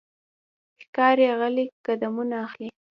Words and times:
ښکاري 0.81 1.27
غلی 1.39 1.65
قدمونه 1.85 2.35
اخلي. 2.45 2.69